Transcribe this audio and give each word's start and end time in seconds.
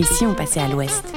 Et 0.00 0.02
si 0.02 0.24
on 0.24 0.32
passait 0.32 0.60
à 0.60 0.66
l'ouest 0.66 1.14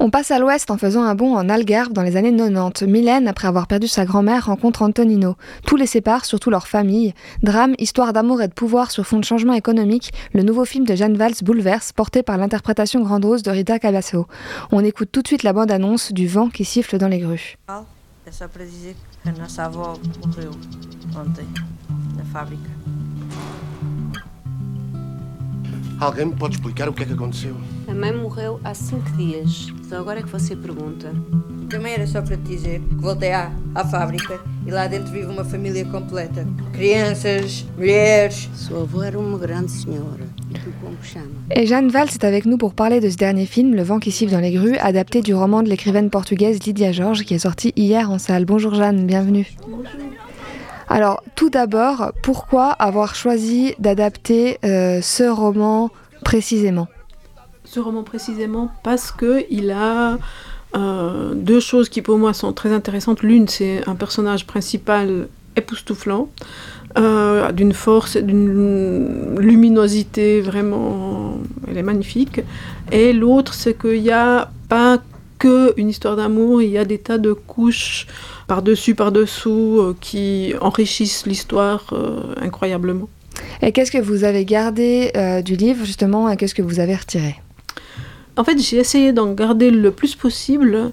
on 0.00 0.08
passe 0.08 0.30
à 0.30 0.38
l'ouest 0.38 0.70
en 0.70 0.78
faisant 0.78 1.02
un 1.02 1.14
bond 1.14 1.36
en 1.36 1.50
Algarve 1.50 1.92
dans 1.92 2.00
les 2.00 2.16
années 2.16 2.34
90. 2.34 2.86
Mylène, 2.86 3.28
après 3.28 3.48
avoir 3.48 3.66
perdu 3.66 3.86
sa 3.86 4.06
grand-mère, 4.06 4.46
rencontre 4.46 4.80
Antonino. 4.80 5.36
Tout 5.66 5.76
les 5.76 5.84
sépare, 5.84 6.24
surtout 6.24 6.48
leur 6.48 6.66
famille. 6.66 7.12
Drame, 7.42 7.74
histoire 7.76 8.14
d'amour 8.14 8.40
et 8.40 8.48
de 8.48 8.54
pouvoir 8.54 8.90
sur 8.90 9.06
fond 9.06 9.18
de 9.18 9.26
changement 9.26 9.52
économique, 9.52 10.10
le 10.32 10.42
nouveau 10.42 10.64
film 10.64 10.86
de 10.86 10.94
Jeanne 10.94 11.18
Valls 11.18 11.34
bouleverse, 11.42 11.92
porté 11.92 12.22
par 12.22 12.38
l'interprétation 12.38 13.02
grandiose 13.02 13.42
de 13.42 13.50
Rita 13.50 13.78
Cabasso. 13.78 14.26
On 14.72 14.82
écoute 14.82 15.10
tout 15.12 15.20
de 15.20 15.28
suite 15.28 15.42
la 15.42 15.52
bande-annonce 15.52 16.12
du 16.12 16.28
vent 16.28 16.48
qui 16.48 16.64
siffle 16.64 16.96
dans 16.96 17.08
les 17.08 17.18
grues. 17.18 17.58
Alguém 26.00 26.30
pode 26.30 26.54
explicar 26.56 26.88
o 26.88 26.92
que 26.92 27.02
é 27.02 27.06
que 27.06 27.12
aconteceu? 27.12 27.56
A 27.88 27.94
mãe 27.94 28.12
morreu 28.12 28.60
há 28.62 28.72
cinco 28.72 29.10
dias. 29.16 29.72
Só 29.88 29.96
agora 29.96 30.20
é 30.20 30.22
que 30.22 30.28
você 30.28 30.54
pergunta. 30.54 31.12
Também 31.68 31.94
era 31.94 32.06
só 32.06 32.22
para 32.22 32.36
te 32.36 32.44
dizer 32.44 32.80
que 32.80 32.94
voltei 32.94 33.32
à, 33.32 33.50
à 33.74 33.84
fábrica 33.84 34.40
e 34.64 34.70
lá 34.70 34.86
dentro 34.86 35.12
vive 35.12 35.26
uma 35.26 35.44
família 35.44 35.84
completa. 35.84 36.46
Crianças, 36.72 37.66
mulheres. 37.76 38.48
Sua 38.54 38.82
avó 38.82 39.02
era 39.02 39.18
uma 39.18 39.38
grande 39.38 39.72
senhora. 39.72 40.28
Et 41.50 41.66
Jeanne 41.66 41.90
Valls 41.90 42.10
est 42.12 42.24
avec 42.24 42.46
nous 42.46 42.58
pour 42.58 42.74
parler 42.74 43.00
de 43.00 43.10
ce 43.10 43.16
dernier 43.16 43.46
film, 43.46 43.74
Le 43.74 43.82
vent 43.82 43.98
qui 43.98 44.10
siffle 44.10 44.32
dans 44.32 44.40
les 44.40 44.52
grues, 44.52 44.78
adapté 44.78 45.20
du 45.20 45.34
roman 45.34 45.62
de 45.62 45.68
l'écrivaine 45.68 46.10
portugaise 46.10 46.58
Lydia 46.64 46.92
Georges, 46.92 47.24
qui 47.24 47.34
est 47.34 47.38
sorti 47.38 47.72
hier 47.76 48.10
en 48.10 48.18
salle. 48.18 48.44
Bonjour 48.44 48.74
Jeanne, 48.74 49.06
bienvenue. 49.06 49.46
Bonjour. 49.60 50.07
Alors, 50.90 51.22
tout 51.34 51.50
d'abord, 51.50 52.12
pourquoi 52.22 52.70
avoir 52.70 53.14
choisi 53.14 53.74
d'adapter 53.78 54.58
euh, 54.64 55.00
ce 55.02 55.24
roman 55.24 55.90
précisément? 56.24 56.88
Ce 57.64 57.78
roman 57.78 58.02
précisément 58.02 58.70
parce 58.82 59.12
qu'il 59.12 59.70
a 59.70 60.16
euh, 60.76 61.34
deux 61.34 61.60
choses 61.60 61.90
qui 61.90 62.00
pour 62.00 62.16
moi 62.16 62.32
sont 62.32 62.54
très 62.54 62.72
intéressantes. 62.72 63.22
L'une, 63.22 63.48
c'est 63.48 63.86
un 63.86 63.94
personnage 63.94 64.46
principal 64.46 65.28
époustouflant, 65.56 66.28
euh, 66.96 67.52
d'une 67.52 67.74
force, 67.74 68.16
d'une 68.16 69.38
luminosité 69.38 70.40
vraiment, 70.40 71.36
magnifique. 71.84 72.40
Et 72.92 73.12
l'autre, 73.12 73.52
c'est 73.52 73.78
qu'il 73.78 74.02
n'y 74.02 74.10
a 74.10 74.50
pas 74.70 74.98
qu'une 75.38 75.88
histoire 75.88 76.16
d'amour, 76.16 76.62
il 76.62 76.70
y 76.70 76.78
a 76.78 76.84
des 76.84 76.98
tas 76.98 77.18
de 77.18 77.32
couches 77.32 78.06
par-dessus, 78.46 78.94
par-dessous, 78.94 79.80
euh, 79.80 79.96
qui 80.00 80.54
enrichissent 80.60 81.26
l'histoire 81.26 81.84
euh, 81.92 82.34
incroyablement. 82.40 83.08
Et 83.62 83.72
qu'est-ce 83.72 83.90
que 83.90 83.98
vous 83.98 84.24
avez 84.24 84.44
gardé 84.44 85.12
euh, 85.16 85.42
du 85.42 85.56
livre, 85.56 85.84
justement, 85.84 86.28
et 86.28 86.36
qu'est-ce 86.36 86.54
que 86.54 86.62
vous 86.62 86.80
avez 86.80 86.96
retiré? 86.96 87.36
En 88.36 88.44
fait, 88.44 88.58
j'ai 88.58 88.76
essayé 88.76 89.12
d'en 89.12 89.32
garder 89.32 89.70
le 89.70 89.90
plus 89.90 90.14
possible. 90.14 90.92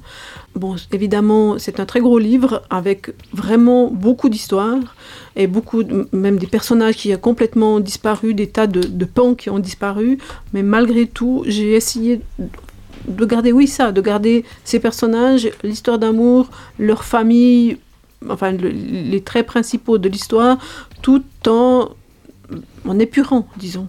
Bon, 0.56 0.76
évidemment, 0.92 1.60
c'est 1.60 1.80
un 1.80 1.86
très 1.86 2.00
gros 2.00 2.18
livre 2.18 2.64
avec 2.72 3.14
vraiment 3.34 3.92
beaucoup 3.92 4.30
d'histoires 4.30 4.96
et 5.36 5.46
beaucoup, 5.46 5.84
même 6.12 6.38
des 6.38 6.48
personnages 6.48 6.96
qui 6.96 7.14
ont 7.14 7.20
complètement 7.20 7.80
disparu, 7.80 8.34
des 8.34 8.48
tas 8.48 8.66
de, 8.66 8.82
de 8.82 9.06
pans 9.06 9.36
qui 9.36 9.52
ont 9.52 9.60
disparu. 9.60 10.18
Mais 10.54 10.64
malgré 10.64 11.06
tout, 11.06 11.44
j'ai 11.46 11.74
essayé 11.74 12.22
de 13.08 13.26
garder, 13.26 13.52
oui, 13.52 13.68
ça, 13.68 13.92
de 13.92 14.02
garder 14.02 14.46
ces 14.64 14.80
personnages, 14.80 15.50
l'histoire 15.64 16.00
d'amour, 16.00 16.50
leur 16.80 17.04
famille, 17.04 17.78
enfin, 18.30 18.52
les 18.52 19.22
traits 19.22 19.46
principaux 19.46 19.98
de 19.98 20.10
l'histoire, 20.10 20.58
tout 21.02 21.24
en, 21.48 21.90
en 22.88 23.00
épurant, 23.00 23.48
disons. 23.58 23.88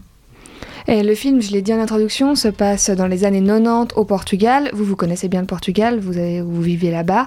Et 0.88 1.02
le 1.02 1.14
film, 1.14 1.42
je 1.42 1.50
l'ai 1.50 1.62
dit 1.62 1.74
en 1.74 1.80
introduction, 1.80 2.36
se 2.36 2.48
passe 2.48 2.90
dans 2.90 3.08
les 3.08 3.24
années 3.24 3.42
90 3.44 3.94
au 3.96 4.04
Portugal. 4.04 4.70
Vous, 4.72 4.84
vous 4.84 4.94
connaissez 4.94 5.26
bien 5.26 5.40
le 5.40 5.46
Portugal, 5.46 5.98
vous, 5.98 6.16
avez, 6.16 6.40
vous 6.42 6.62
vivez 6.62 6.90
là-bas. 6.92 7.26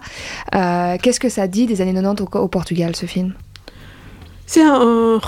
Euh, 0.55 0.95
qu'est-ce 1.01 1.19
que 1.19 1.29
ça 1.29 1.47
dit 1.47 1.65
des 1.65 1.81
années 1.81 1.93
90 1.93 2.23
au, 2.23 2.37
au 2.37 2.47
Portugal, 2.47 2.95
ce 2.95 3.05
film? 3.05 3.33
C'est 4.51 4.63
un, 4.63 5.19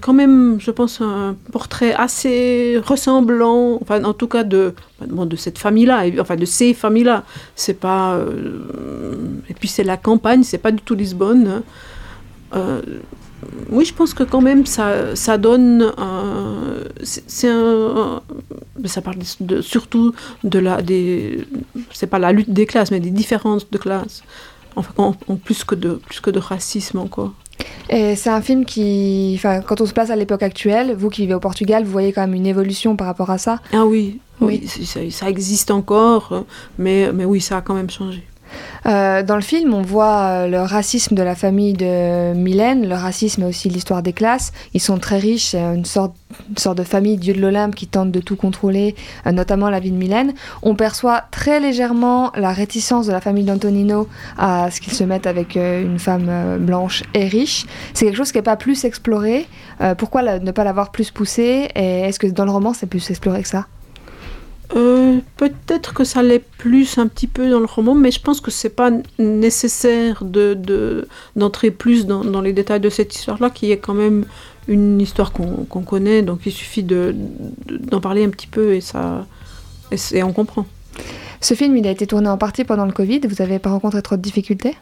quand 0.00 0.14
même, 0.14 0.58
je 0.58 0.70
pense, 0.70 1.02
un 1.02 1.36
portrait 1.52 1.92
assez 1.92 2.80
ressemblant, 2.82 3.78
enfin, 3.82 4.02
en 4.04 4.14
tout 4.14 4.26
cas, 4.26 4.42
de, 4.42 4.72
de 5.02 5.36
cette 5.36 5.58
famille-là, 5.58 6.04
enfin, 6.18 6.36
de 6.36 6.46
ces 6.46 6.72
familles-là. 6.72 7.24
C'est 7.56 7.78
pas. 7.78 8.14
Euh, 8.14 9.16
et 9.50 9.52
puis, 9.52 9.68
c'est 9.68 9.84
la 9.84 9.98
campagne, 9.98 10.44
c'est 10.44 10.56
pas 10.56 10.72
du 10.72 10.80
tout 10.80 10.94
Lisbonne. 10.94 11.60
Euh, 12.54 12.80
oui, 13.68 13.84
je 13.84 13.92
pense 13.92 14.14
que 14.14 14.22
quand 14.22 14.40
même, 14.40 14.64
ça, 14.64 15.14
ça 15.14 15.36
donne. 15.36 15.92
c'est 17.02 17.50
un. 17.50 18.22
Ça 18.86 19.02
parle 19.02 19.18
surtout 19.60 20.14
de 20.42 20.58
la. 20.58 20.78
C'est 21.92 22.06
pas 22.06 22.18
la 22.18 22.32
lutte 22.32 22.48
des 22.50 22.64
classes, 22.64 22.90
mais 22.90 23.00
des 23.00 23.10
différences 23.10 23.70
de 23.70 23.76
classes. 23.76 24.22
Enfin, 24.74 24.94
en, 24.96 25.14
en 25.28 25.36
plus, 25.36 25.64
que 25.64 25.74
de, 25.74 26.00
plus 26.06 26.20
que 26.20 26.30
de 26.30 26.38
racisme 26.38 26.98
encore. 26.98 27.34
Et 27.90 28.16
c'est 28.16 28.30
un 28.30 28.40
film 28.40 28.64
qui, 28.64 29.34
enfin, 29.36 29.60
quand 29.60 29.80
on 29.80 29.86
se 29.86 29.92
place 29.92 30.10
à 30.10 30.16
l'époque 30.16 30.42
actuelle, 30.42 30.94
vous 30.96 31.10
qui 31.10 31.22
vivez 31.22 31.34
au 31.34 31.40
Portugal, 31.40 31.84
vous 31.84 31.90
voyez 31.90 32.12
quand 32.12 32.22
même 32.22 32.34
une 32.34 32.46
évolution 32.46 32.96
par 32.96 33.06
rapport 33.06 33.30
à 33.30 33.38
ça 33.38 33.60
Ah 33.72 33.84
oui, 33.84 34.20
oui, 34.40 34.66
Ça, 34.66 35.00
ça, 35.10 35.28
existe 35.28 35.70
encore, 35.70 36.44
mais, 36.78 37.12
mais 37.12 37.24
oui, 37.24 37.40
ça 37.40 37.58
a 37.58 37.60
quand 37.60 37.74
même 37.74 37.90
changé. 37.90 38.24
Euh, 38.86 39.22
dans 39.22 39.36
le 39.36 39.42
film, 39.42 39.72
on 39.72 39.82
voit 39.82 40.20
euh, 40.20 40.46
le 40.46 40.60
racisme 40.60 41.14
de 41.14 41.22
la 41.22 41.34
famille 41.34 41.72
de 41.72 42.34
Mylène, 42.34 42.86
le 42.86 42.94
racisme 42.94 43.42
et 43.42 43.46
aussi 43.46 43.68
l'histoire 43.68 44.02
des 44.02 44.12
classes. 44.12 44.52
Ils 44.74 44.80
sont 44.80 44.98
très 44.98 45.18
riches, 45.18 45.54
une 45.54 45.84
sorte, 45.84 46.14
de 46.76 46.82
famille 46.82 47.16
dieu 47.16 47.32
de 47.32 47.40
l'Olympe 47.40 47.74
qui 47.74 47.86
tente 47.86 48.10
de 48.10 48.20
tout 48.20 48.36
contrôler, 48.36 48.94
euh, 49.26 49.32
notamment 49.32 49.70
la 49.70 49.80
vie 49.80 49.90
de 49.90 49.96
Mylène. 49.96 50.34
On 50.62 50.74
perçoit 50.74 51.24
très 51.30 51.60
légèrement 51.60 52.32
la 52.34 52.52
réticence 52.52 53.06
de 53.06 53.12
la 53.12 53.20
famille 53.20 53.44
d'Antonino 53.44 54.08
à 54.36 54.70
ce 54.70 54.80
qu'ils 54.80 54.92
se 54.92 55.04
mettent 55.04 55.26
avec 55.26 55.56
une 55.56 55.98
femme 55.98 56.58
blanche 56.58 57.02
et 57.14 57.26
riche. 57.28 57.66
C'est 57.94 58.04
quelque 58.06 58.16
chose 58.16 58.32
qui 58.32 58.38
n'est 58.38 58.42
pas 58.42 58.56
plus 58.56 58.84
exploré. 58.84 59.46
pourquoi 59.98 60.38
ne 60.38 60.50
pas 60.50 60.64
l'avoir 60.64 60.90
plus 60.90 61.10
poussé? 61.10 61.68
Est-ce 61.74 62.18
que 62.18 62.26
dans 62.26 62.44
le 62.44 62.50
roman, 62.50 62.74
c'est 62.74 62.86
plus 62.86 63.10
exploré 63.10 63.42
que 63.42 63.48
ça? 63.48 63.66
Euh, 64.74 65.18
peut-être 65.36 65.94
que 65.94 66.04
ça 66.04 66.22
l'est 66.22 66.42
plus 66.58 66.98
un 66.98 67.06
petit 67.06 67.26
peu 67.26 67.50
dans 67.50 67.60
le 67.60 67.66
roman, 67.66 67.94
mais 67.94 68.10
je 68.10 68.20
pense 68.20 68.40
que 68.40 68.50
c'est 68.50 68.70
pas 68.70 68.90
nécessaire 69.18 70.24
de, 70.24 71.06
d'entrer 71.36 71.70
plus 71.70 72.06
dans, 72.06 72.40
les 72.40 72.52
détails 72.52 72.80
de 72.80 72.90
cette 72.90 73.14
histoire-là, 73.14 73.50
qui 73.50 73.70
est 73.70 73.76
quand 73.76 73.94
même 73.94 74.24
une 74.66 75.00
histoire 75.00 75.32
qu'on, 75.32 75.82
connaît, 75.82 76.22
donc 76.22 76.40
il 76.46 76.52
suffit 76.52 76.82
de, 76.82 77.14
d'en 77.68 78.00
parler 78.00 78.24
un 78.24 78.30
petit 78.30 78.46
peu 78.46 78.74
et 78.74 78.80
ça 78.80 79.26
et, 80.12 80.22
on 80.22 80.32
comprend. 80.32 80.66
Ce 81.40 81.54
film, 81.54 81.76
il 81.76 81.86
a 81.86 81.90
été 81.90 82.06
tourné 82.06 82.28
en 82.28 82.38
partie 82.38 82.64
pendant 82.64 82.86
le 82.86 82.92
Covid. 82.92 83.20
Vous 83.28 83.36
n'avez 83.40 83.58
pas 83.58 83.70
rencontré 83.70 84.00
trop 84.00 84.16
de 84.16 84.22
difficultés? 84.22 84.74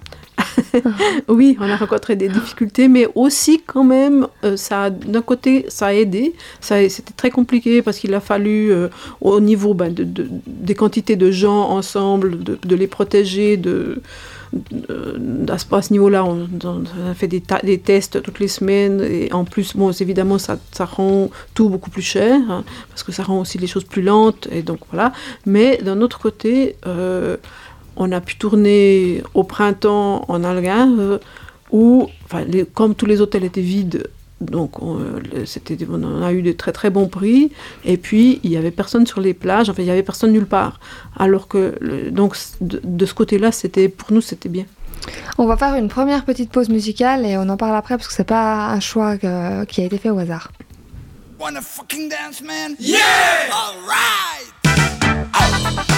oui, 1.28 1.56
on 1.60 1.68
a 1.68 1.76
rencontré 1.76 2.16
des 2.16 2.28
difficultés, 2.28 2.88
mais 2.88 3.06
aussi 3.14 3.62
quand 3.64 3.84
même, 3.84 4.26
euh, 4.44 4.56
ça 4.56 4.90
d'un 4.90 5.22
côté, 5.22 5.66
ça 5.68 5.86
a 5.86 5.92
aidé. 5.92 6.34
C'était 6.60 7.12
très 7.16 7.30
compliqué 7.30 7.82
parce 7.82 7.98
qu'il 7.98 8.14
a 8.14 8.20
fallu, 8.20 8.72
euh, 8.72 8.88
au 9.20 9.40
niveau 9.40 9.74
ben, 9.74 9.92
de, 9.92 10.06
des 10.46 10.74
quantités 10.74 11.16
de 11.16 11.30
gens 11.30 11.70
ensemble, 11.70 12.42
de, 12.42 12.76
les 12.76 12.86
protéger, 12.86 13.56
de, 13.56 14.00
à 15.48 15.82
ce 15.82 15.92
niveau-là, 15.92 16.24
on, 16.24 16.44
a 17.08 17.14
fait 17.14 17.28
des, 17.28 17.40
tests 17.78 18.22
toutes 18.22 18.38
les 18.38 18.48
semaines 18.48 19.00
et 19.00 19.32
en 19.32 19.44
plus, 19.44 19.76
bon, 19.76 19.92
évidemment, 19.92 20.38
ça, 20.38 20.58
rend 20.80 21.30
tout 21.54 21.68
beaucoup 21.68 21.90
plus 21.90 22.02
cher 22.02 22.38
hein, 22.50 22.64
parce 22.90 23.02
que 23.02 23.12
ça 23.12 23.22
rend 23.22 23.40
aussi 23.40 23.58
les 23.58 23.66
choses 23.66 23.84
plus 23.84 24.02
lentes 24.02 24.48
et 24.50 24.62
donc 24.62 24.80
voilà. 24.90 25.12
Mais 25.46 25.78
d'un 25.78 26.00
autre 26.00 26.18
côté, 26.18 26.76
euh, 26.86 27.36
on 27.96 28.12
a 28.12 28.20
pu 28.20 28.36
tourner 28.36 29.22
au 29.34 29.44
printemps 29.44 30.24
en 30.28 30.44
Algarve, 30.44 31.20
où, 31.70 32.08
enfin, 32.24 32.44
comme 32.74 32.94
tous 32.94 33.06
les 33.06 33.20
hôtels 33.20 33.44
étaient 33.44 33.60
vides, 33.60 34.08
donc 34.40 34.82
on, 34.82 34.98
c'était, 35.46 35.78
on 35.88 36.22
a 36.22 36.32
eu 36.32 36.42
de 36.42 36.52
très 36.52 36.72
très 36.72 36.90
bons 36.90 37.06
prix, 37.06 37.52
et 37.84 37.96
puis 37.96 38.40
il 38.42 38.50
n'y 38.50 38.56
avait 38.56 38.70
personne 38.70 39.06
sur 39.06 39.20
les 39.20 39.34
plages, 39.34 39.70
enfin 39.70 39.82
il 39.82 39.86
n'y 39.86 39.90
avait 39.90 40.02
personne 40.02 40.32
nulle 40.32 40.46
part. 40.46 40.80
Alors 41.16 41.48
que, 41.48 41.78
donc 42.10 42.36
de, 42.60 43.06
ce 43.06 43.14
côté-là, 43.14 43.52
c'était, 43.52 43.88
pour 43.88 44.12
nous, 44.12 44.20
c'était 44.20 44.48
bien. 44.48 44.64
On 45.38 45.46
va 45.46 45.56
faire 45.56 45.74
une 45.76 45.88
première 45.88 46.24
petite 46.24 46.50
pause 46.50 46.68
musicale 46.68 47.24
et 47.26 47.36
on 47.36 47.48
en 47.48 47.56
parle 47.56 47.76
après 47.76 47.96
parce 47.96 48.08
que 48.08 48.14
c'est 48.14 48.24
pas 48.24 48.68
un 48.68 48.80
choix 48.80 49.16
qui 49.16 49.26
a 49.26 49.84
été 49.84 49.98
fait 49.98 50.10
au 50.10 50.18
hasard. 50.18 50.52
Wanna 51.40 51.60
fucking 51.60 52.08
dance, 52.08 52.40
man? 52.40 52.76
Yeah! 52.78 52.98
All 53.50 53.74
right! 53.84 54.52
music 55.62 55.91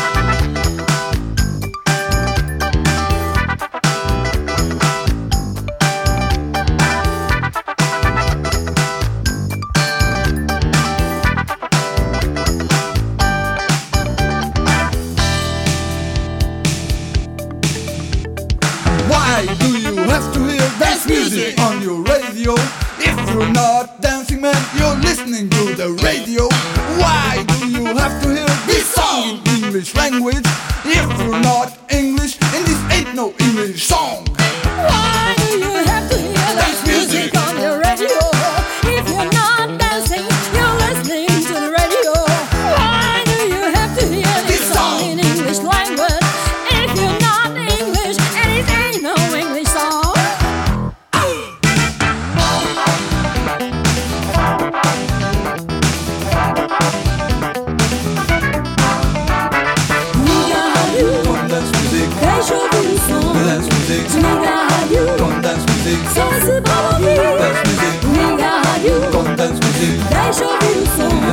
song. 33.76 34.25
Why 34.37 35.35
do 35.37 35.59
you 35.59 35.85
have 35.85 36.09
to 36.11 36.19
hear 36.19 36.32
that 36.32 36.84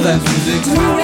o 0.01 0.63
som. 0.63 1.00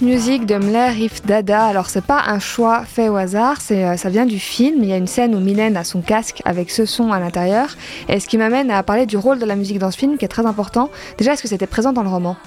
de 0.00 0.54
Mler 0.54 1.04
If 1.04 1.22
Dada. 1.26 1.66
Alors, 1.66 1.90
c'est 1.90 2.04
pas 2.04 2.22
un 2.26 2.38
choix 2.38 2.82
fait 2.86 3.10
au 3.10 3.16
hasard, 3.16 3.60
c'est, 3.60 3.84
euh, 3.84 3.98
ça 3.98 4.08
vient 4.08 4.24
du 4.24 4.38
film. 4.38 4.76
Il 4.78 4.88
y 4.88 4.92
a 4.94 4.96
une 4.96 5.06
scène 5.06 5.34
où 5.34 5.38
Mylène 5.38 5.76
a 5.76 5.84
son 5.84 6.00
casque 6.00 6.40
avec 6.46 6.70
ce 6.70 6.86
son 6.86 7.12
à 7.12 7.20
l'intérieur. 7.20 7.76
Et 8.08 8.18
ce 8.18 8.26
qui 8.26 8.38
m'amène 8.38 8.70
à 8.70 8.82
parler 8.82 9.04
du 9.04 9.18
rôle 9.18 9.38
de 9.38 9.44
la 9.44 9.54
musique 9.54 9.78
dans 9.78 9.90
ce 9.90 9.98
film 9.98 10.16
qui 10.16 10.24
est 10.24 10.28
très 10.28 10.46
important. 10.46 10.88
Déjà, 11.18 11.34
est-ce 11.34 11.42
que 11.42 11.48
c'était 11.48 11.66
présent 11.66 11.92
dans 11.92 12.02
le 12.02 12.08
roman? 12.08 12.38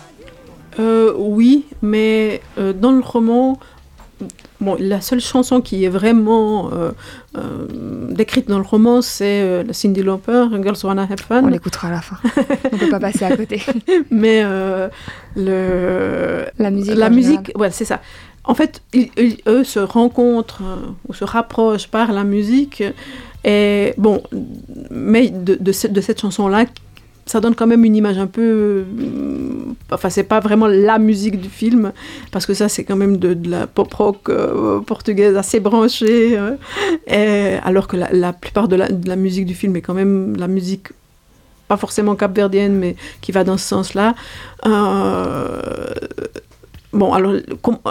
Euh, 0.79 1.13
oui, 1.17 1.65
mais 1.83 2.41
euh, 2.57 2.73
dans 2.73 2.91
le 2.91 3.01
roman, 3.01 3.59
bon, 4.61 4.75
la 4.79 5.01
seule 5.01 5.19
chanson 5.19 5.61
qui 5.61 5.83
est 5.83 5.89
vraiment 5.89 6.69
euh, 6.73 6.91
euh, 7.37 7.67
décrite 8.11 8.47
dans 8.47 8.57
le 8.59 8.63
roman, 8.65 9.01
c'est 9.01 9.41
euh, 9.41 9.63
la 9.63 9.73
Cindy 9.73 10.01
Lauper, 10.03 10.45
Girls 10.61 10.77
Wanna 10.83 11.03
Have 11.03 11.19
Fun. 11.19 11.41
On 11.43 11.47
l'écoutera 11.47 11.87
à 11.89 11.91
la 11.91 12.01
fin. 12.01 12.17
On 12.71 12.77
peut 12.77 12.89
pas 12.89 12.99
passer 12.99 13.25
à 13.25 13.35
côté. 13.35 13.61
Mais 14.11 14.41
euh, 14.43 14.87
le, 15.35 16.45
La 16.59 16.71
musique. 16.71 16.95
la 16.95 17.09
musique, 17.09 17.51
ouais, 17.55 17.71
c'est 17.71 17.85
ça. 17.85 18.01
En 18.43 18.53
fait, 18.53 18.81
ils- 18.93 19.09
ils- 19.17 19.37
eux 19.47 19.63
se 19.63 19.79
rencontrent 19.79 20.61
ou 21.07 21.13
se 21.13 21.23
rapprochent 21.23 21.87
par 21.87 22.11
la 22.13 22.23
musique. 22.23 22.83
Et 23.43 23.93
bon, 23.97 24.21
mais 24.91 25.29
de, 25.29 25.55
de 25.55 25.87
de 25.87 26.01
cette 26.01 26.19
chanson-là, 26.21 26.65
ça 27.27 27.39
donne 27.41 27.55
quand 27.55 27.67
même 27.67 27.83
une 27.85 27.95
image 27.95 28.17
un 28.19 28.27
peu. 28.27 28.85
Enfin, 29.91 30.09
c'est 30.09 30.23
pas 30.23 30.39
vraiment 30.39 30.67
la 30.67 30.97
musique 30.97 31.39
du 31.39 31.49
film, 31.49 31.91
parce 32.31 32.45
que 32.45 32.53
ça, 32.53 32.69
c'est 32.69 32.83
quand 32.83 32.95
même 32.95 33.17
de, 33.17 33.37
la 33.47 33.67
pop 33.67 33.93
rock 33.93 34.29
euh, 34.29 34.79
portugaise 34.79 35.37
assez 35.37 35.59
branchée. 35.59 36.37
euh, 37.11 37.59
alors 37.63 37.87
que 37.87 37.95
la, 37.95 38.33
plupart 38.33 38.67
de 38.67 38.75
la, 38.75 39.15
musique 39.15 39.45
du 39.45 39.53
film 39.53 39.75
est 39.75 39.81
quand 39.81 39.93
même 39.93 40.35
la 40.37 40.47
musique 40.47 40.89
pas 41.67 41.77
forcément 41.77 42.15
capverdienne, 42.15 42.75
mais 42.75 42.95
qui 43.21 43.31
va 43.31 43.43
dans 43.43 43.57
ce 43.57 43.67
sens-là. 43.67 44.15
Euh, 44.65 45.61
bon, 46.91 47.13
alors, 47.13 47.33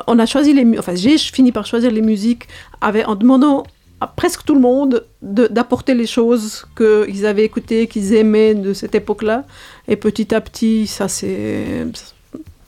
on 0.06 0.18
a 0.18 0.26
choisi 0.26 0.52
les 0.52 0.78
enfin, 0.78 0.94
j'ai 0.94 1.16
fini 1.18 1.52
par 1.52 1.66
choisir 1.66 1.90
les 1.90 2.02
musiques 2.02 2.48
en 2.82 3.14
demandant 3.14 3.64
à 4.00 4.06
presque 4.06 4.44
tout 4.44 4.54
le 4.54 4.60
monde 4.60 5.04
de- 5.22 5.46
d'apporter 5.46 5.94
les 5.94 6.06
choses 6.06 6.66
qu'ils 6.76 7.26
avaient 7.26 7.44
écoutées, 7.44 7.86
qu'ils 7.86 8.14
aimaient 8.14 8.54
de 8.54 8.72
cette 8.72 8.94
époque-là. 8.94 9.44
Et 9.88 9.96
petit 9.96 10.34
à 10.34 10.40
petit, 10.40 10.86
ça 10.86 11.08
c'est... 11.08 11.86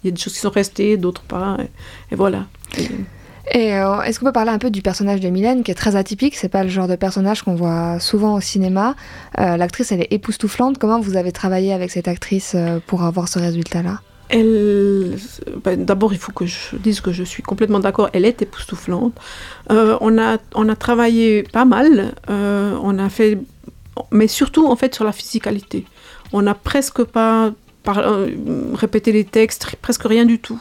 Il 0.05 0.07
y 0.07 0.09
a 0.09 0.11
des 0.13 0.21
choses 0.21 0.35
qui 0.35 0.41
sont 0.41 0.51
restées, 0.51 0.97
d'autres 0.97 1.23
pas. 1.23 1.57
Et, 1.61 2.13
et 2.13 2.17
voilà. 2.17 2.47
Et- 2.79 2.89
Et 3.55 3.75
euh, 3.75 4.03
est-ce 4.03 4.19
qu'on 4.19 4.27
peut 4.27 4.33
parler 4.33 4.51
un 4.51 4.59
peu 4.59 4.71
du 4.71 4.83
personnage 4.83 5.21
de 5.21 5.29
Mylène 5.29 5.63
qui 5.63 5.71
est 5.71 5.75
très 5.75 5.95
atypique? 5.97 6.35
C'est 6.37 6.49
pas 6.49 6.63
le 6.65 6.69
genre 6.69 6.89
de 6.89 6.97
personnage 6.97 7.43
qu'on 7.43 7.55
voit 7.55 7.99
souvent 8.01 8.35
au 8.35 8.41
cinéma. 8.41 8.97
Euh, 9.39 9.57
L'actrice, 9.57 9.93
elle 9.93 10.01
est 10.03 10.13
époustouflante. 10.13 10.79
Comment 10.79 11.01
vous 11.01 11.17
avez 11.17 11.33
travaillé 11.33 11.73
avec 11.73 11.91
cette 11.91 12.09
actrice 12.09 12.53
euh, 12.55 12.81
pour 12.87 13.03
avoir 13.05 13.29
ce 13.29 13.39
résultat-là? 13.39 14.01
Elle, 14.29 15.17
ben, 15.65 15.85
d'abord, 15.85 16.13
il 16.13 16.19
faut 16.19 16.33
que 16.33 16.45
je 16.47 16.77
dise 16.77 17.01
que 17.01 17.13
je 17.13 17.23
suis 17.23 17.45
complètement 17.45 17.79
d'accord. 17.79 18.11
Elle 18.13 18.25
est 18.25 18.43
époustouflante. 18.43 19.15
On 19.71 20.19
a, 20.19 20.39
on 20.57 20.69
a 20.69 20.75
travaillé 20.77 21.45
pas 21.45 21.65
mal. 21.65 22.15
On 22.29 22.99
a 22.99 23.09
fait, 23.09 23.39
mais 24.11 24.27
surtout 24.27 24.67
en 24.67 24.75
fait 24.75 24.93
sur 24.97 25.05
la 25.05 25.13
physicalité. 25.13 25.87
On 26.33 26.43
n'a 26.43 26.55
presque 26.55 27.05
pas 27.05 27.53
euh, 27.89 28.29
répété 28.75 29.13
les 29.13 29.25
textes, 29.25 29.77
presque 29.81 30.05
rien 30.05 30.25
du 30.25 30.39
tout. 30.39 30.61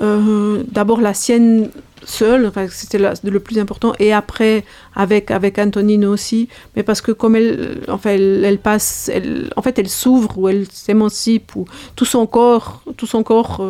Euh, 0.00 0.62
d'abord 0.70 1.00
la 1.00 1.14
sienne 1.14 1.70
seule, 2.04 2.52
c'était 2.70 2.98
le 2.98 3.40
plus 3.40 3.58
important, 3.58 3.92
et 3.98 4.12
après 4.12 4.64
avec 4.94 5.30
avec 5.30 5.58
Antonino 5.58 6.12
aussi, 6.12 6.48
mais 6.74 6.82
parce 6.82 7.00
que 7.00 7.12
comme 7.12 7.34
elle, 7.36 7.80
elle, 8.04 8.58
passe, 8.58 9.10
elle, 9.12 9.52
en 9.56 9.62
fait, 9.62 9.78
elle 9.78 9.88
s'ouvre 9.88 10.38
ou 10.38 10.48
elle 10.48 10.66
s'émancipe 10.70 11.56
ou 11.56 11.64
tout 11.96 12.04
son 12.04 12.26
corps, 12.26 12.82
tout 12.96 13.06
son 13.06 13.22
corps. 13.22 13.60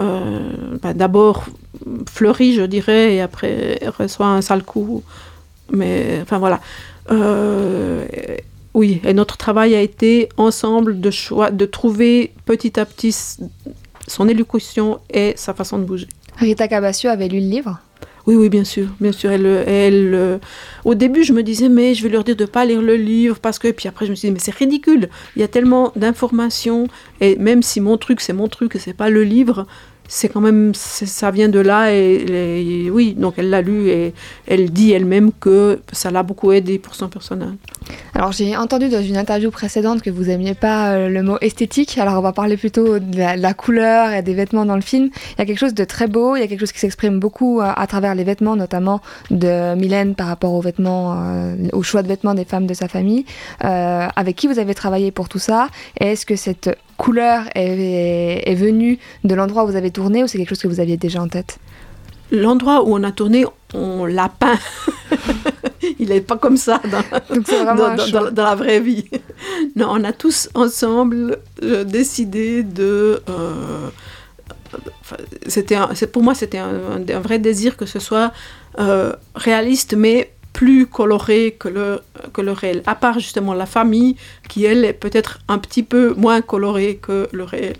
euh, 0.00 0.76
bah, 0.82 0.94
d'abord 0.94 1.44
fleurit, 2.10 2.54
je 2.54 2.62
dirais, 2.62 3.14
et 3.14 3.20
après 3.20 3.78
reçoit 3.98 4.26
un 4.26 4.42
sale 4.42 4.64
coup. 4.64 5.02
Mais 5.70 6.18
enfin 6.22 6.38
voilà. 6.38 6.60
Oui, 8.74 9.00
et 9.04 9.12
notre 9.12 9.36
travail 9.36 9.74
a 9.74 9.80
été 9.80 10.28
ensemble 10.36 11.00
de 11.00 11.10
choix, 11.10 11.50
de 11.50 11.66
trouver 11.66 12.32
petit 12.46 12.80
à 12.80 12.86
petit 12.86 13.14
son 14.06 14.28
élocution 14.28 15.00
et 15.12 15.34
sa 15.36 15.52
façon 15.54 15.78
de 15.78 15.84
bouger. 15.84 16.08
Rita 16.38 16.68
Cabasio 16.68 17.10
avait 17.10 17.28
lu 17.28 17.40
le 17.40 17.46
livre? 17.46 17.80
Oui, 18.26 18.36
oui, 18.36 18.48
bien 18.48 18.64
sûr, 18.64 18.86
bien 19.00 19.10
sûr. 19.10 19.32
Elle, 19.32 19.46
elle, 19.46 20.14
euh, 20.14 20.38
au 20.84 20.94
début, 20.94 21.24
je 21.24 21.32
me 21.32 21.42
disais, 21.42 21.68
mais 21.68 21.94
je 21.94 22.04
vais 22.04 22.08
leur 22.08 22.22
dire 22.22 22.36
de 22.36 22.44
pas 22.44 22.64
lire 22.64 22.80
le 22.80 22.94
livre 22.94 23.38
parce 23.40 23.58
que. 23.58 23.70
Puis 23.72 23.88
après, 23.88 24.06
je 24.06 24.12
me 24.12 24.14
suis 24.14 24.28
dit, 24.28 24.32
mais 24.32 24.38
c'est 24.38 24.54
ridicule. 24.54 25.08
Il 25.34 25.40
y 25.40 25.42
a 25.42 25.48
tellement 25.48 25.92
d'informations 25.96 26.86
et 27.20 27.36
même 27.36 27.62
si 27.62 27.80
mon 27.80 27.96
truc, 27.96 28.20
c'est 28.20 28.32
mon 28.32 28.46
truc 28.46 28.76
et 28.76 28.78
c'est 28.78 28.94
pas 28.94 29.10
le 29.10 29.24
livre, 29.24 29.66
c'est 30.14 30.28
quand 30.28 30.42
même, 30.42 30.74
ça 30.74 31.30
vient 31.30 31.48
de 31.48 31.58
là 31.58 31.90
et, 31.90 32.90
oui. 32.90 33.14
Donc 33.14 33.34
elle 33.38 33.48
l'a 33.48 33.62
lu 33.62 33.88
et 33.88 34.12
elle 34.46 34.70
dit 34.70 34.92
elle-même 34.92 35.32
que 35.32 35.80
ça 35.90 36.10
l'a 36.10 36.22
beaucoup 36.22 36.52
aidé 36.52 36.78
pour 36.78 36.94
son 36.94 37.08
personnage. 37.08 37.54
Alors 38.14 38.30
j'ai 38.30 38.54
entendu 38.54 38.90
dans 38.90 39.00
une 39.00 39.16
interview 39.16 39.50
précédente 39.50 40.02
que 40.02 40.10
vous 40.10 40.28
aimiez 40.28 40.52
pas 40.52 40.92
euh, 40.92 41.08
le 41.08 41.22
mot 41.22 41.38
esthétique, 41.40 41.96
alors 41.96 42.18
on 42.18 42.20
va 42.20 42.32
parler 42.32 42.58
plutôt 42.58 42.98
de 42.98 43.16
la, 43.16 43.54
couleur 43.54 44.12
et 44.12 44.20
des 44.20 44.34
vêtements 44.34 44.66
dans 44.66 44.74
le 44.74 44.82
film. 44.82 45.08
Il 45.30 45.38
y 45.38 45.42
a 45.42 45.46
quelque 45.46 45.58
chose 45.58 45.72
de 45.72 45.84
très 45.84 46.08
beau, 46.08 46.36
il 46.36 46.40
y 46.40 46.42
a 46.42 46.46
quelque 46.46 46.60
chose 46.60 46.72
qui 46.72 46.80
s'exprime 46.80 47.18
beaucoup 47.18 47.60
euh, 47.60 47.72
à 47.74 47.86
travers 47.86 48.14
les 48.14 48.24
vêtements, 48.24 48.54
notamment 48.54 49.00
de 49.30 49.74
Mylène 49.76 50.14
par 50.14 50.26
rapport 50.26 50.52
aux 50.52 50.60
vêtements, 50.60 51.16
euh, 51.16 51.54
au 51.72 51.82
choix 51.82 52.02
de 52.02 52.08
vêtements 52.08 52.34
des 52.34 52.44
femmes 52.44 52.66
de 52.66 52.74
sa 52.74 52.86
famille. 52.86 53.24
Avec 53.60 54.36
qui 54.36 54.46
vous 54.46 54.58
avez 54.58 54.74
travaillé 54.74 55.10
pour 55.10 55.28
tout 55.28 55.38
ça? 55.38 55.68
Est-ce 55.98 56.26
que 56.26 56.36
cette 56.36 56.70
couleur 56.98 57.44
est, 57.54 58.42
est 58.44 58.54
venue 58.54 58.98
de 59.24 59.34
l'endroit 59.34 59.64
où 59.64 59.66
vous 59.66 59.76
avez 59.76 59.90
tourné 59.90 60.01
ou 60.06 60.26
c'est 60.26 60.38
quelque 60.38 60.50
chose 60.50 60.60
que 60.60 60.68
vous 60.68 60.80
aviez 60.80 60.96
déjà 60.96 61.22
en 61.22 61.28
tête? 61.28 61.58
L'endroit 62.30 62.82
où 62.82 62.94
on 62.94 63.02
a 63.02 63.12
tourné, 63.12 63.44
on 63.74 64.06
l'a 64.06 64.28
peint. 64.28 64.58
Il 65.98 66.08
n'est 66.08 66.20
pas 66.20 66.36
comme 66.36 66.56
ça 66.56 66.80
dans, 66.90 67.36
Donc 67.36 68.36
la 68.36 68.54
vraie 68.54 68.80
vie. 68.80 69.04
Non, 69.76 69.88
on 69.90 70.04
a 70.04 70.12
tous 70.12 70.48
ensemble 70.54 71.38
euh, 71.62 71.84
décidé 71.84 72.62
de. 72.62 73.22
euh, 73.28 73.88
c'était 75.46 75.76
pour 76.10 76.22
moi, 76.22 76.34
c'était 76.34 76.58
un 76.58 77.20
vrai 77.20 77.38
désir 77.38 77.76
que 77.76 77.84
ce 77.84 77.98
soit 77.98 78.32
euh, 78.78 79.12
réaliste, 79.34 79.94
mais 79.94 80.32
plus 80.52 80.86
coloré 80.86 81.56
que 81.58 81.68
le, 81.68 82.00
que 82.32 82.40
le 82.40 82.52
réel. 82.52 82.82
À 82.86 82.94
part 82.94 83.18
justement 83.18 83.54
la 83.54 83.66
famille, 83.66 84.16
qui 84.48 84.64
elle 84.64 84.84
est 84.84 84.92
peut-être 84.92 85.38
un 85.48 85.58
petit 85.58 85.82
peu 85.82 86.14
moins 86.14 86.40
colorée 86.40 86.98
que 87.00 87.28
le 87.32 87.44
réel. 87.44 87.76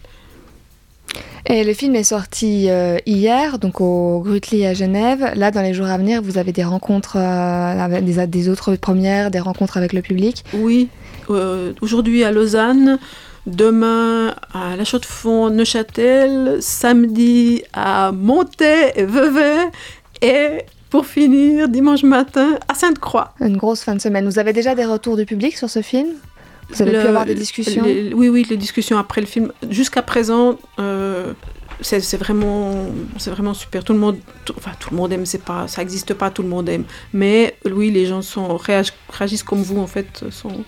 Et 1.46 1.64
le 1.64 1.74
film 1.74 1.96
est 1.96 2.04
sorti 2.04 2.70
euh, 2.70 2.98
hier, 3.04 3.58
donc 3.58 3.80
au 3.80 4.20
Grutli 4.20 4.64
à 4.64 4.74
Genève. 4.74 5.32
Là, 5.34 5.50
dans 5.50 5.60
les 5.60 5.74
jours 5.74 5.86
à 5.86 5.98
venir, 5.98 6.22
vous 6.22 6.38
avez 6.38 6.52
des 6.52 6.62
rencontres, 6.62 7.16
euh, 7.16 7.84
avec 7.84 8.04
des, 8.04 8.26
des 8.26 8.48
autres 8.48 8.76
premières, 8.76 9.30
des 9.30 9.40
rencontres 9.40 9.76
avec 9.76 9.92
le 9.92 10.02
public. 10.02 10.44
Oui, 10.54 10.88
euh, 11.30 11.72
aujourd'hui 11.80 12.22
à 12.22 12.30
Lausanne, 12.30 12.98
demain 13.46 14.34
à 14.54 14.76
La 14.76 14.84
Chaux-de-Fonds, 14.84 15.50
Neuchâtel, 15.50 16.58
samedi 16.60 17.64
à 17.72 18.12
Montet 18.12 18.92
et 18.94 19.04
Vevey, 19.04 19.56
et 20.22 20.62
pour 20.90 21.06
finir, 21.06 21.68
dimanche 21.68 22.04
matin 22.04 22.58
à 22.68 22.74
Sainte-Croix. 22.74 23.34
Une 23.40 23.56
grosse 23.56 23.82
fin 23.82 23.94
de 23.94 24.00
semaine. 24.00 24.26
Vous 24.26 24.38
avez 24.38 24.52
déjà 24.52 24.74
des 24.74 24.84
retours 24.84 25.16
du 25.16 25.24
public 25.24 25.56
sur 25.56 25.68
ce 25.68 25.82
film? 25.82 26.06
Vous 26.72 26.82
avez 26.82 26.92
Le- 26.92 27.00
pu 27.00 27.06
avoir 27.06 27.24
des 27.26 27.34
discussions 27.34 27.84
Oui, 27.84 28.28
oui, 28.28 28.46
les 28.48 28.56
discussions 28.56 28.98
après 28.98 29.20
le 29.20 29.26
film. 29.26 29.52
Jusqu'à 29.70 30.02
présent, 30.02 30.58
euh, 30.78 31.32
c'est 31.80 32.16
vraiment, 32.16 32.72
vraiment 33.26 33.54
super. 33.54 33.82
Tout 33.84 33.92
le 33.92 33.98
monde, 33.98 34.18
tout- 34.44 34.54
enfin 34.56 34.72
tout 34.78 34.90
le 34.90 34.96
monde 34.96 35.12
aime. 35.12 35.26
C'est 35.26 35.42
pas, 35.44 35.66
ça 35.68 35.80
n'existe 35.82 36.14
pas. 36.14 36.30
Tout 36.30 36.42
le 36.42 36.48
monde 36.48 36.68
aime. 36.68 36.84
Mais 37.12 37.56
oui, 37.70 37.90
les 37.90 38.06
gens 38.06 38.22
sont 38.22 38.56
réag- 38.56 38.92
réagissent 39.10 39.42
comme 39.42 39.62
vous 39.62 39.80
en 39.80 39.86
fait, 39.86 40.24
sont 40.30 40.64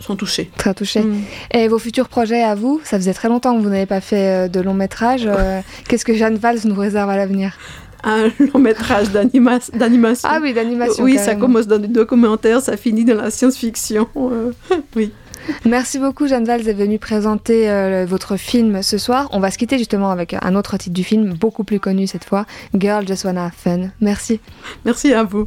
sont 0.00 0.16
touchés. 0.16 0.50
Très 0.56 0.74
touché. 0.74 1.00
Mm. 1.02 1.22
Et 1.52 1.68
vos 1.68 1.78
futurs 1.78 2.08
projets 2.08 2.42
à 2.42 2.56
vous 2.56 2.80
Ça 2.82 2.96
faisait 2.98 3.14
très 3.14 3.28
longtemps 3.28 3.56
que 3.56 3.62
vous 3.62 3.68
n'avez 3.68 3.86
pas 3.86 4.00
fait 4.00 4.46
euh, 4.46 4.48
de 4.48 4.60
long 4.60 4.74
métrage. 4.74 5.26
Euh, 5.38 5.60
Qu'est-ce 5.88 6.04
que 6.04 6.14
Jeanne 6.14 6.36
Valls 6.36 6.58
nous 6.64 6.74
réserve 6.74 7.08
à 7.10 7.16
l'avenir? 7.16 7.56
Un 8.04 8.28
long 8.54 8.60
métrage 8.60 9.10
d'anima- 9.10 9.58
d'animation. 9.74 10.28
Ah 10.30 10.38
oui, 10.40 10.52
d'animation. 10.52 11.02
Oui, 11.04 11.18
ça 11.18 11.34
commence 11.34 11.66
dans 11.66 11.78
du 11.78 11.88
documentaire, 11.88 12.60
ça 12.60 12.76
finit 12.76 13.04
dans 13.04 13.16
la 13.16 13.30
science-fiction. 13.30 14.08
euh, 14.16 14.52
oui. 14.96 15.12
Merci 15.64 15.98
beaucoup, 15.98 16.26
Jeanne 16.26 16.44
Valls 16.44 16.68
est 16.68 16.74
venue 16.74 16.98
présenter 16.98 17.70
euh, 17.70 18.04
votre 18.06 18.36
film 18.36 18.82
ce 18.82 18.98
soir. 18.98 19.28
On 19.32 19.40
va 19.40 19.50
se 19.50 19.56
quitter 19.56 19.78
justement 19.78 20.10
avec 20.10 20.34
un 20.40 20.54
autre 20.56 20.76
titre 20.76 20.94
du 20.94 21.04
film, 21.04 21.32
beaucoup 21.32 21.64
plus 21.64 21.80
connu 21.80 22.06
cette 22.06 22.24
fois, 22.24 22.44
Girl 22.78 23.06
Just 23.08 23.24
Wanna 23.24 23.46
Have 23.46 23.52
Fun. 23.56 23.88
Merci. 24.00 24.40
Merci 24.84 25.14
à 25.14 25.22
vous. 25.24 25.46